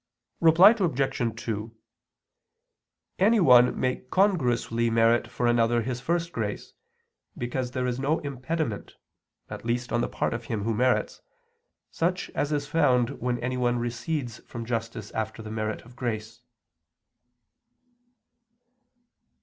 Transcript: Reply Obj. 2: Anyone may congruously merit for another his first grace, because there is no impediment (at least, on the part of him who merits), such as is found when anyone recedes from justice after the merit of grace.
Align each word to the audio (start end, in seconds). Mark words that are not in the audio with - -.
Reply 0.39 0.71
Obj. 0.71 1.41
2: 1.43 1.75
Anyone 3.19 3.79
may 3.79 3.97
congruously 3.97 4.89
merit 4.91 5.27
for 5.27 5.45
another 5.45 5.83
his 5.83 6.01
first 6.01 6.31
grace, 6.31 6.73
because 7.37 7.69
there 7.69 7.85
is 7.85 7.99
no 7.99 8.17
impediment 8.21 8.95
(at 9.47 9.63
least, 9.63 9.93
on 9.93 10.01
the 10.01 10.07
part 10.09 10.33
of 10.33 10.45
him 10.45 10.63
who 10.63 10.73
merits), 10.73 11.21
such 11.91 12.31
as 12.31 12.51
is 12.51 12.65
found 12.65 13.11
when 13.21 13.37
anyone 13.43 13.77
recedes 13.77 14.39
from 14.39 14.65
justice 14.65 15.11
after 15.11 15.43
the 15.43 15.51
merit 15.51 15.83
of 15.83 15.95
grace. 15.95 16.41